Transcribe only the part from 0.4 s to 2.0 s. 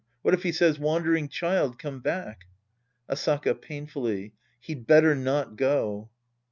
he says," Wandering child, come